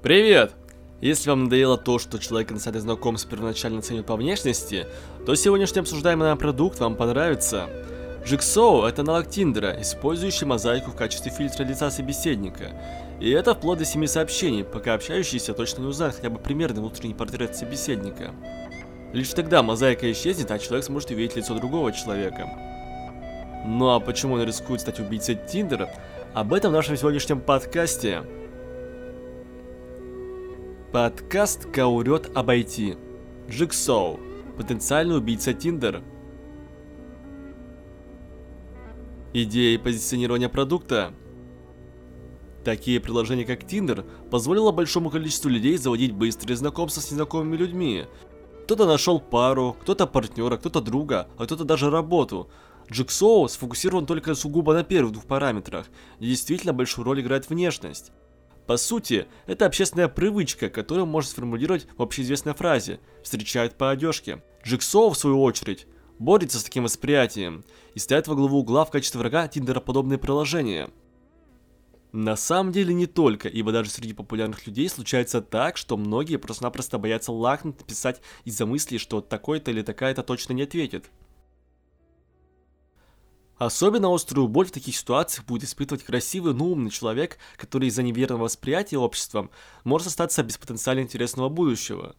Привет! 0.00 0.52
Если 1.00 1.28
вам 1.28 1.44
надоело 1.44 1.76
то, 1.76 1.98
что 1.98 2.20
человек 2.20 2.52
на 2.52 2.60
сайте 2.60 2.78
знакомств 2.78 3.28
первоначально 3.28 3.82
ценит 3.82 4.06
по 4.06 4.14
внешности, 4.14 4.86
то 5.26 5.34
сегодняшний 5.34 5.80
обсуждаемый 5.80 6.28
нам 6.28 6.38
продукт 6.38 6.78
вам 6.78 6.94
понравится. 6.94 7.68
Jigsaw– 8.24 8.88
это 8.88 9.02
аналог 9.02 9.28
Тиндера, 9.28 9.76
использующий 9.82 10.46
мозаику 10.46 10.92
в 10.92 10.94
качестве 10.94 11.32
фильтра 11.32 11.64
лица 11.64 11.90
собеседника. 11.90 12.80
И 13.18 13.28
это 13.28 13.56
вплоть 13.56 13.80
до 13.80 13.84
7 13.84 14.06
сообщений, 14.06 14.62
пока 14.62 14.94
общающийся 14.94 15.52
точно 15.52 15.80
не 15.80 15.88
узнает 15.88 16.14
хотя 16.14 16.30
бы 16.30 16.38
примерный 16.38 16.78
внутренний 16.78 17.14
портрет 17.14 17.56
собеседника. 17.56 18.30
Лишь 19.12 19.30
тогда 19.30 19.64
мозаика 19.64 20.10
исчезнет, 20.12 20.52
а 20.52 20.60
человек 20.60 20.84
сможет 20.84 21.10
увидеть 21.10 21.34
лицо 21.34 21.54
другого 21.54 21.90
человека. 21.90 22.48
Ну 23.66 23.90
а 23.90 23.98
почему 23.98 24.34
он 24.34 24.44
рискует 24.44 24.80
стать 24.80 25.00
убийцей 25.00 25.36
Тиндера? 25.50 25.90
Об 26.34 26.54
этом 26.54 26.70
в 26.70 26.74
нашем 26.74 26.96
сегодняшнем 26.96 27.40
подкасте. 27.40 28.22
Подкаст 30.92 31.66
«Каурет 31.70 32.34
обойти». 32.34 32.96
Джиксоу. 33.46 34.18
Потенциальный 34.56 35.18
убийца 35.18 35.52
Тиндер. 35.52 36.02
Идеи 39.34 39.76
позиционирования 39.76 40.48
продукта. 40.48 41.12
Такие 42.64 43.00
приложения, 43.00 43.44
как 43.44 43.64
Tinder, 43.64 44.02
позволило 44.30 44.72
большому 44.72 45.10
количеству 45.10 45.50
людей 45.50 45.76
заводить 45.76 46.12
быстрые 46.12 46.56
знакомства 46.56 47.02
с 47.02 47.10
незнакомыми 47.10 47.58
людьми. 47.58 48.06
Кто-то 48.64 48.86
нашел 48.86 49.20
пару, 49.20 49.76
кто-то 49.82 50.06
партнера, 50.06 50.56
кто-то 50.56 50.80
друга, 50.80 51.28
а 51.36 51.44
кто-то 51.44 51.64
даже 51.64 51.90
работу. 51.90 52.48
Джиксоу 52.90 53.46
сфокусирован 53.48 54.06
только 54.06 54.34
сугубо 54.34 54.72
на 54.72 54.84
первых 54.84 55.12
двух 55.12 55.26
параметрах, 55.26 55.84
и 56.18 56.24
действительно 56.24 56.72
большую 56.72 57.04
роль 57.04 57.20
играет 57.20 57.50
внешность. 57.50 58.10
По 58.68 58.76
сути, 58.76 59.26
это 59.46 59.64
общественная 59.64 60.08
привычка, 60.08 60.68
которую 60.68 61.06
можно 61.06 61.30
сформулировать 61.30 61.88
в 61.96 62.02
общеизвестной 62.02 62.52
фразе 62.52 63.00
«встречают 63.24 63.78
по 63.78 63.90
одежке». 63.90 64.42
Джиксоу, 64.62 65.08
в 65.08 65.16
свою 65.16 65.42
очередь, 65.42 65.86
борется 66.18 66.58
с 66.58 66.64
таким 66.64 66.84
восприятием 66.84 67.64
и 67.94 67.98
ставит 67.98 68.28
во 68.28 68.34
главу 68.34 68.58
угла 68.58 68.84
в 68.84 68.90
качестве 68.90 69.20
врага 69.20 69.48
тиндероподобные 69.48 70.18
приложения. 70.18 70.90
На 72.12 72.36
самом 72.36 72.70
деле 72.70 72.92
не 72.92 73.06
только, 73.06 73.48
ибо 73.48 73.72
даже 73.72 73.88
среди 73.88 74.12
популярных 74.12 74.66
людей 74.66 74.90
случается 74.90 75.40
так, 75.40 75.78
что 75.78 75.96
многие 75.96 76.36
просто-напросто 76.36 76.98
боятся 76.98 77.32
лахнуть 77.32 77.78
написать 77.78 78.20
из-за 78.44 78.66
мысли, 78.66 78.98
что 78.98 79.22
такой-то 79.22 79.70
или 79.70 79.80
такая-то 79.80 80.22
точно 80.22 80.52
не 80.52 80.64
ответит. 80.64 81.10
Особенно 83.58 84.14
острую 84.14 84.46
боль 84.46 84.66
в 84.66 84.70
таких 84.70 84.96
ситуациях 84.96 85.44
будет 85.44 85.64
испытывать 85.64 86.04
красивый, 86.04 86.54
но 86.54 86.66
умный 86.66 86.90
человек, 86.90 87.38
который 87.56 87.88
из-за 87.88 88.04
неверного 88.04 88.44
восприятия 88.44 88.98
обществом 88.98 89.50
может 89.82 90.06
остаться 90.06 90.44
без 90.44 90.56
потенциально 90.56 91.00
интересного 91.00 91.48
будущего. 91.48 92.14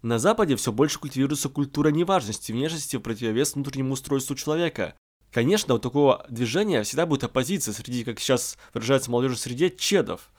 На 0.00 0.18
Западе 0.18 0.56
все 0.56 0.72
больше 0.72 0.98
культивируется 0.98 1.50
культура 1.50 1.90
неважности 1.90 2.52
внешности 2.52 2.96
в 2.96 3.00
противовес 3.00 3.54
внутреннему 3.54 3.92
устройству 3.92 4.34
человека. 4.36 4.94
Конечно, 5.30 5.74
у 5.74 5.78
такого 5.78 6.24
движения 6.30 6.82
всегда 6.82 7.04
будет 7.04 7.24
оппозиция 7.24 7.74
среди, 7.74 8.02
как 8.02 8.18
сейчас 8.18 8.56
выражается 8.72 9.10
молодежи, 9.10 9.36
среди 9.36 9.76
чедов. 9.76 10.30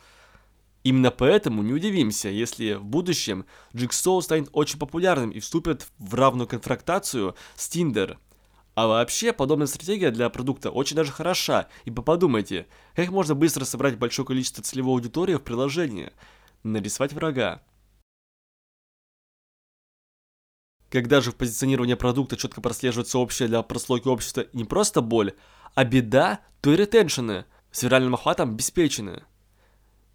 Именно 0.83 1.11
поэтому 1.11 1.61
не 1.61 1.73
удивимся, 1.73 2.29
если 2.29 2.73
в 2.73 2.85
будущем 2.85 3.45
Jigsaw 3.73 4.21
станет 4.23 4.49
очень 4.53 4.79
популярным 4.79 5.29
и 5.29 5.39
вступит 5.39 5.87
в 5.99 6.15
равную 6.15 6.47
конфронтацию 6.47 7.35
с 7.55 7.69
Tinder– 7.69 8.17
а 8.81 8.87
вообще, 8.87 9.33
подобная 9.33 9.67
стратегия 9.67 10.09
для 10.09 10.29
продукта 10.29 10.71
очень 10.71 10.95
даже 10.95 11.11
хороша, 11.11 11.67
ибо 11.83 12.01
подумайте, 12.01 12.65
как 12.95 13.09
можно 13.09 13.35
быстро 13.35 13.65
собрать 13.65 13.97
большое 13.97 14.25
количество 14.25 14.63
целевой 14.63 14.93
аудитории 14.93 15.35
в 15.35 15.41
приложение? 15.41 16.13
Нарисовать 16.63 17.11
врага. 17.11 17.61
Когда 20.89 21.19
же 21.19 21.33
в 21.33 21.35
позиционировании 21.35 21.95
продукта 21.95 22.37
четко 22.37 22.61
прослеживается 22.61 23.19
общая 23.19 23.49
для 23.49 23.61
прослойки 23.63 24.07
общества 24.07 24.45
не 24.53 24.63
просто 24.63 25.01
боль, 25.01 25.33
а 25.75 25.83
беда, 25.83 26.39
то 26.61 26.71
и 26.71 26.77
ретеншены 26.77 27.43
с 27.71 27.83
виральным 27.83 28.13
охватом 28.13 28.51
обеспечены. 28.51 29.23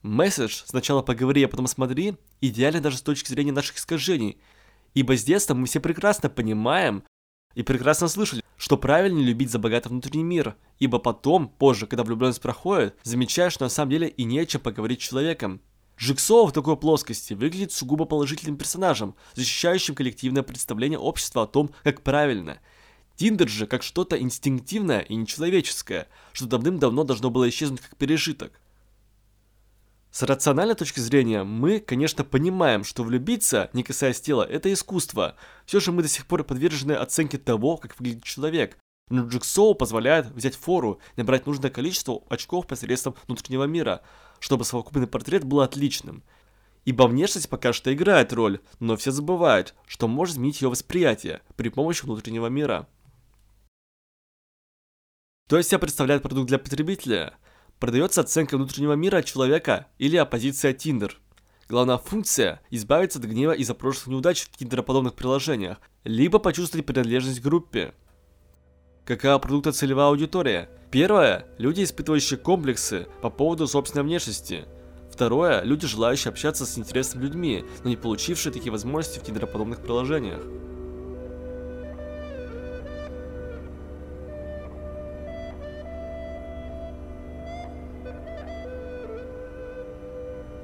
Месседж 0.00 0.62
«сначала 0.64 1.02
поговори, 1.02 1.44
а 1.44 1.48
потом 1.48 1.66
смотри» 1.66 2.16
идеален 2.40 2.80
даже 2.80 2.96
с 2.96 3.02
точки 3.02 3.28
зрения 3.28 3.52
наших 3.52 3.76
искажений, 3.76 4.38
ибо 4.94 5.18
с 5.18 5.24
детства 5.24 5.52
мы 5.52 5.66
все 5.66 5.80
прекрасно 5.80 6.30
понимаем, 6.30 7.04
и 7.54 7.62
прекрасно 7.62 8.08
слышали, 8.08 8.42
что 8.56 8.76
правильнее 8.76 9.24
любить 9.24 9.50
за 9.50 9.58
богатый 9.58 9.88
внутренний 9.88 10.24
мир, 10.24 10.56
ибо 10.78 10.98
потом, 10.98 11.48
позже, 11.48 11.86
когда 11.86 12.04
влюбленность 12.04 12.40
проходит, 12.40 12.96
замечаешь, 13.02 13.52
что 13.52 13.64
на 13.64 13.68
самом 13.68 13.90
деле 13.90 14.08
и 14.08 14.24
не 14.24 14.38
о 14.38 14.46
чем 14.46 14.60
поговорить 14.60 15.02
с 15.02 15.04
человеком. 15.04 15.60
Жиксо 15.96 16.44
в 16.46 16.52
такой 16.52 16.76
плоскости 16.76 17.34
выглядит 17.34 17.72
сугубо 17.72 18.04
положительным 18.04 18.56
персонажем, 18.56 19.14
защищающим 19.34 19.94
коллективное 19.94 20.42
представление 20.42 20.98
общества 20.98 21.44
о 21.44 21.46
том, 21.46 21.70
как 21.84 22.02
правильно. 22.02 22.58
Тиндер 23.16 23.48
же 23.48 23.68
как 23.68 23.84
что-то 23.84 24.20
инстинктивное 24.20 25.00
и 25.00 25.14
нечеловеческое, 25.14 26.08
что 26.32 26.46
давным-давно 26.46 27.04
должно 27.04 27.30
было 27.30 27.48
исчезнуть 27.48 27.80
как 27.80 27.96
пережиток. 27.96 28.60
С 30.14 30.22
рациональной 30.22 30.76
точки 30.76 31.00
зрения, 31.00 31.42
мы, 31.42 31.80
конечно, 31.80 32.22
понимаем, 32.22 32.84
что 32.84 33.02
влюбиться, 33.02 33.68
не 33.72 33.82
касаясь 33.82 34.20
тела, 34.20 34.44
это 34.44 34.72
искусство. 34.72 35.34
Все 35.66 35.80
же 35.80 35.90
мы 35.90 36.02
до 36.02 36.08
сих 36.08 36.26
пор 36.26 36.44
подвержены 36.44 36.92
оценке 36.92 37.36
того, 37.36 37.78
как 37.78 37.98
выглядит 37.98 38.22
человек. 38.22 38.78
Но 39.10 39.26
Джексоу 39.26 39.74
позволяет 39.74 40.26
взять 40.26 40.54
фору 40.54 41.00
набрать 41.16 41.46
нужное 41.46 41.68
количество 41.68 42.22
очков 42.28 42.68
посредством 42.68 43.16
внутреннего 43.26 43.64
мира, 43.64 44.02
чтобы 44.38 44.64
совокупный 44.64 45.08
портрет 45.08 45.42
был 45.42 45.62
отличным. 45.62 46.22
Ибо 46.84 47.08
внешность 47.08 47.48
пока 47.48 47.72
что 47.72 47.92
играет 47.92 48.32
роль, 48.32 48.60
но 48.78 48.96
все 48.96 49.10
забывают, 49.10 49.74
что 49.84 50.06
может 50.06 50.36
изменить 50.36 50.62
ее 50.62 50.68
восприятие 50.68 51.42
при 51.56 51.70
помощи 51.70 52.04
внутреннего 52.04 52.46
мира. 52.46 52.86
Что 55.48 55.58
из 55.58 55.66
себя 55.66 55.80
представляет 55.80 56.22
продукт 56.22 56.46
для 56.46 56.60
потребителя? 56.60 57.36
Продается 57.78 58.22
оценка 58.22 58.56
внутреннего 58.56 58.94
мира 58.94 59.22
человека 59.22 59.88
или 59.98 60.16
оппозиция 60.16 60.72
Tinder. 60.72 61.12
Главная 61.68 61.98
функция– 61.98 62.60
избавиться 62.70 63.18
от 63.18 63.24
гнева 63.24 63.52
из-за 63.52 63.74
прошлых 63.74 64.08
неудач 64.08 64.42
в 64.42 64.56
тиндероподобных 64.56 65.14
приложениях, 65.14 65.78
либо 66.04 66.38
почувствовать 66.38 66.86
принадлежность 66.86 67.40
к 67.40 67.44
группе. 67.44 67.94
Какая 69.04 69.38
продукта 69.38 69.72
целевая 69.72 70.08
аудитория? 70.08 70.68
Первое– 70.90 71.46
люди, 71.58 71.82
испытывающие 71.82 72.38
комплексы 72.38 73.06
по 73.20 73.30
поводу 73.30 73.66
собственной 73.66 74.04
внешности. 74.04 74.64
Второе– 75.10 75.62
люди, 75.64 75.86
желающие 75.86 76.30
общаться 76.30 76.66
с 76.66 76.78
интересными 76.78 77.24
людьми, 77.24 77.64
но 77.82 77.90
не 77.90 77.96
получившие 77.96 78.52
такие 78.52 78.70
возможности 78.72 79.18
в 79.18 79.24
тиндероподобных 79.24 79.80
приложениях. 79.80 80.42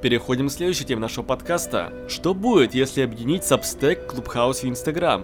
Переходим 0.01 0.49
к 0.49 0.51
следующей 0.51 0.83
теме 0.83 0.99
нашего 0.99 1.23
подкаста. 1.23 1.93
Что 2.07 2.33
будет, 2.33 2.73
если 2.73 3.01
объединить 3.01 3.43
Substack, 3.43 4.07
Clubhouse 4.09 4.63
и 4.63 4.67
Instagram? 4.67 5.23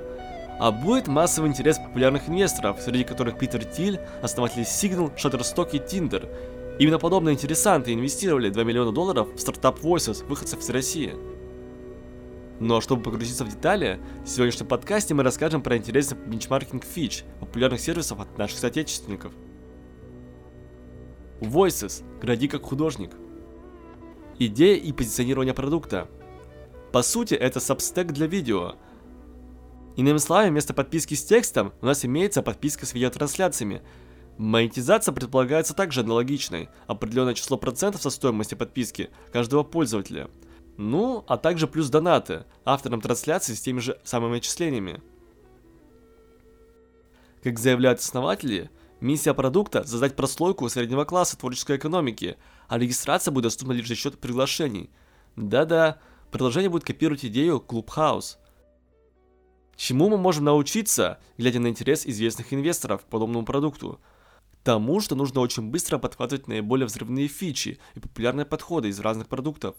А 0.60 0.72
будет 0.72 1.08
массовый 1.08 1.50
интерес 1.50 1.80
популярных 1.80 2.30
инвесторов, 2.30 2.80
среди 2.80 3.04
которых 3.04 3.40
Питер 3.40 3.66
Тиль, 3.66 4.00
основатель 4.22 4.62
Signal, 4.62 5.16
Shutterstock 5.16 5.72
и 5.72 5.80
Tinder. 5.80 6.30
Именно 6.78 7.00
подобные 7.00 7.34
интересанты 7.34 7.92
инвестировали 7.92 8.50
2 8.50 8.64
миллиона 8.64 8.92
долларов 8.92 9.30
в 9.34 9.40
стартап 9.40 9.80
Voices, 9.80 10.24
выходцев 10.28 10.60
из 10.60 10.70
России. 10.70 11.16
Но 12.60 12.80
чтобы 12.80 13.02
погрузиться 13.02 13.46
в 13.46 13.50
детали, 13.50 14.00
в 14.26 14.30
сегодняшнем 14.30 14.68
подкасте 14.68 15.16
мы 15.16 15.24
расскажем 15.24 15.64
про 15.64 15.76
интересный 15.76 16.20
бенчмаркинг 16.24 16.86
фич 16.86 17.24
популярных 17.40 17.82
сервисов 17.82 18.20
от 18.20 18.38
наших 18.38 18.60
соотечественников. 18.60 19.34
Voices. 21.40 22.04
Гради 22.22 22.48
как 22.48 22.62
художник– 22.62 23.12
идея 24.40 24.78
и 24.78 24.92
позиционирование 24.92 25.54
продукта. 25.54 26.08
По 26.92 27.02
сути, 27.02 27.34
это 27.34 27.60
сабстек 27.60 28.12
для 28.12 28.28
видео. 28.28 28.76
Иными 29.96 30.18
словами, 30.18 30.52
вместо 30.52 30.74
подписки 30.74 31.16
с 31.16 31.24
текстом 31.24 31.74
у 31.82 31.86
нас 31.86 32.06
имеется 32.06 32.44
подписка 32.44 32.86
с 32.86 32.94
видеотрансляциями. 32.94 33.82
Монетизация 34.38 35.12
предполагается 35.12 35.74
также 35.74 36.02
аналогичной, 36.02 36.70
определенное 36.86 37.34
число 37.34 37.58
процентов 37.58 38.04
со 38.04 38.12
стоимости 38.12 38.54
подписки 38.54 39.10
каждого 39.34 39.64
пользователя. 39.64 40.30
Ну, 40.78 41.26
а 41.28 41.38
также 41.38 41.68
плюс 41.68 41.90
донаты 41.90 42.46
авторам 42.64 43.02
трансляции 43.02 43.56
с 43.56 43.62
теми 43.62 43.80
же 43.80 44.00
самыми 44.04 44.38
отчислениями. 44.38 45.02
Как 47.42 47.58
заявляют 47.58 48.00
основатели, 48.00 48.70
Миссия 49.00 49.36
продукта– 49.36 49.84
создать 49.86 50.16
прослойку 50.16 50.68
среднего 50.70 51.06
класса 51.06 51.38
творческой 51.38 51.78
экономики, 51.78 52.36
а 52.68 52.80
регистрация 52.80 53.32
будет 53.32 53.44
доступна 53.44 53.74
лишь 53.74 53.88
за 53.88 53.96
счет 53.96 54.20
приглашений. 54.20 54.90
Да-да, 55.36 56.00
приложение 56.32 56.72
будет 56.72 56.84
копировать 56.84 57.24
идею 57.24 57.64
Clubhouse. 57.66 58.38
Чему 59.76 60.10
мы 60.10 60.18
можем 60.18 60.46
научиться, 60.46 61.20
глядя 61.38 61.60
на 61.60 61.68
интерес 61.68 62.08
известных 62.08 62.52
инвесторов 62.52 63.04
к 63.04 63.08
подобному 63.08 63.46
продукту? 63.46 64.02
Тому, 64.64 65.00
что 65.00 65.16
нужно 65.16 65.42
очень 65.42 65.70
быстро 65.70 66.00
подхватывать 66.00 66.48
наиболее 66.48 66.88
взрывные 66.88 67.28
фичи 67.28 67.80
и 67.94 68.00
популярные 68.00 68.48
подходы 68.48 68.90
из 68.90 69.00
разных 69.00 69.28
продуктов. 69.28 69.76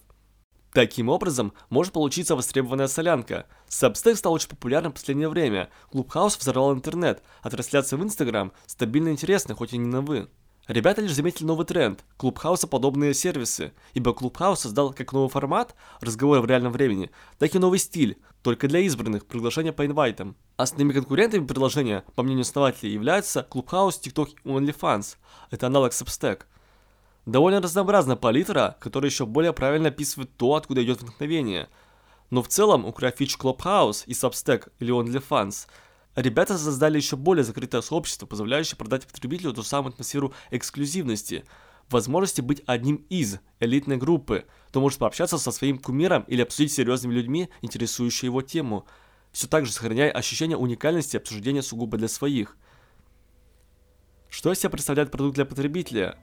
Таким 0.73 1.09
образом, 1.09 1.53
может 1.69 1.93
получиться 1.93 2.35
востребованная 2.35 2.87
солянка. 2.87 3.47
Substack 3.69 4.15
стал 4.15 4.33
очень 4.33 4.49
популярным 4.49 4.91
в 4.91 4.95
последнее 4.95 5.29
время. 5.29 5.69
Clubhouse 5.91 6.37
взорвал 6.37 6.73
интернет, 6.73 7.23
а 7.41 7.49
трансляции 7.49 7.95
в 7.95 8.03
Instagram 8.03 8.51
стабильно 8.67 9.09
интересны, 9.09 9.55
хоть 9.55 9.73
и 9.73 9.77
не 9.77 9.87
новые. 9.87 10.27
Ребята 10.67 11.01
лишь 11.01 11.15
заметили 11.15 11.47
новый 11.47 11.65
тренд– 11.65 12.05
Clubhouse-подобные 12.17 13.15
сервисы, 13.15 13.73
ибо 13.95 14.13
Clubhouse 14.13 14.59
создал 14.59 14.93
как 14.93 15.13
новый 15.13 15.29
формат 15.29 15.73
разговора 15.99 16.41
в 16.41 16.45
реальном 16.45 16.71
времени, 16.71 17.09
так 17.39 17.55
и 17.55 17.57
новый 17.57 17.79
стиль, 17.79 18.19
только 18.43 18.67
для 18.67 18.81
избранных, 18.81 19.25
приглашения 19.25 19.73
по 19.73 19.83
инвайтам. 19.87 20.35
Основными 20.57 20.93
конкурентами 20.93 21.47
предложения, 21.47 22.03
по 22.13 22.21
мнению 22.21 22.43
основателей, 22.43 22.93
являются 22.93 23.41
Clubhouse, 23.41 23.99
TikTok 23.99 24.27
и 24.43 24.47
OnlyFans. 24.47 25.15
Это 25.49 25.65
аналог 25.65 25.91
Substack. 25.91 26.41
Довольно 27.25 27.61
разнообразная 27.61 28.15
палитра, 28.15 28.77
которая 28.79 29.09
еще 29.09 29.25
более 29.25 29.53
правильно 29.53 29.89
описывает 29.89 30.35
то, 30.37 30.55
откуда 30.55 30.83
идет 30.83 31.01
вдохновение. 31.01 31.69
Но 32.29 32.41
в 32.41 32.47
целом, 32.47 32.85
украв 32.85 33.15
фичу 33.15 33.37
Clubhouse 33.37 34.03
и 34.05 34.11
Substack 34.11 34.71
или 34.79 34.93
OnlyFans– 34.93 35.67
Ребята 36.15 36.57
создали 36.57 36.97
еще 36.97 37.15
более 37.15 37.43
закрытое 37.43 37.81
сообщество, 37.81 38.25
позволяющее 38.25 38.77
продать 38.77 39.07
потребителю 39.07 39.53
ту 39.53 39.63
самую 39.63 39.93
атмосферу 39.93 40.33
эксклюзивности, 40.51 41.45
возможности 41.89 42.41
быть 42.41 42.61
одним 42.65 43.05
из 43.09 43.39
элитной 43.59 43.97
группы, 43.97 44.45
кто 44.67 44.81
может 44.81 44.99
пообщаться 44.99 45.37
со 45.37 45.51
своим 45.51 45.77
кумиром 45.77 46.23
или 46.23 46.41
обсудить 46.41 46.73
с 46.73 46.75
серьезными 46.75 47.13
людьми, 47.13 47.49
интересующие 47.61 48.27
его 48.27 48.41
тему, 48.41 48.85
все 49.31 49.47
так 49.47 49.65
же 49.65 49.71
сохраняя 49.71 50.11
ощущение 50.11 50.57
уникальности 50.57 51.15
обсуждения 51.15 51.61
сугубо 51.61 51.97
для 51.97 52.07
своих. 52.07 52.57
Что 54.29 54.51
из 54.51 54.59
себя 54.59 54.71
представляет 54.71 55.11
продукт 55.11 55.35
для 55.35 55.45
потребителя? 55.45 56.17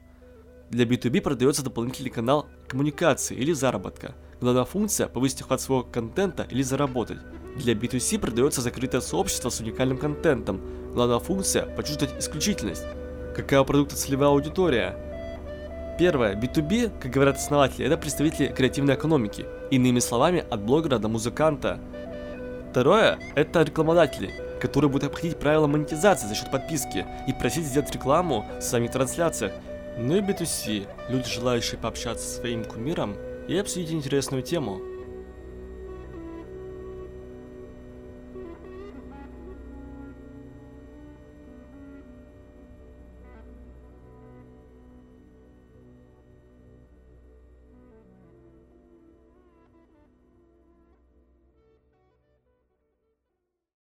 Для 0.69 0.83
B2B 0.83 1.21
продается 1.21 1.63
дополнительный 1.63 2.09
канал 2.09 2.47
коммуникации 2.67 3.35
или 3.37 3.53
заработка. 3.53 4.15
Главная 4.41 4.65
функция– 4.65 5.07
повысить 5.09 5.41
охват 5.41 5.61
своего 5.61 5.83
контента 5.83 6.45
или 6.49 6.61
заработать. 6.61 7.19
Для 7.55 7.73
B2C 7.73 8.19
продается 8.19 8.61
закрытое 8.61 8.99
сообщество 8.99 9.49
с 9.49 9.61
уникальным 9.61 9.97
контентом. 9.97 10.61
Главная 10.93 11.19
функция– 11.19 11.65
почувствовать 11.77 12.19
исключительность. 12.19 12.83
Какая 13.33 13.61
у 13.61 13.65
продукта 13.65 13.95
целевая 13.95 14.29
аудитория? 14.29 15.95
Первое. 15.97 16.35
B2B, 16.35 16.99
как 16.99 17.11
говорят 17.11 17.37
основатели, 17.37 17.85
это 17.85 17.97
представители 17.97 18.47
креативной 18.47 18.95
экономики. 18.95 19.45
Иными 19.71 19.99
словами, 19.99 20.45
от 20.49 20.61
блогера 20.61 20.99
до 20.99 21.07
музыканта. 21.07 21.79
Второе. 22.71 23.17
Это 23.35 23.63
рекламодатели, 23.63 24.33
которые 24.59 24.91
будут 24.91 25.11
обходить 25.11 25.39
правила 25.39 25.65
монетизации 25.65 26.27
за 26.27 26.35
счет 26.35 26.51
подписки 26.51 27.05
и 27.25 27.31
просить 27.31 27.65
сделать 27.65 27.91
рекламу 27.91 28.45
в 28.59 28.61
самих 28.61 28.91
трансляциях. 28.91 29.53
Ну 29.99 30.15
и 30.15 30.21
B2C. 30.21 30.87
Люди, 31.09 31.27
желающие 31.27 31.79
пообщаться 31.79 32.23
со 32.23 32.39
своим 32.39 32.63
кумиром 32.63 33.15
и 33.47 33.57
обсудить 33.57 33.91
интересную 33.91 34.43
тему. 34.43 34.79